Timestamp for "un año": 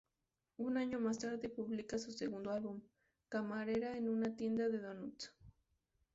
0.57-0.99